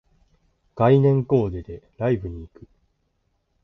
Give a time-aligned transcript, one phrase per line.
[0.73, 2.67] 概念コーデでライブに行く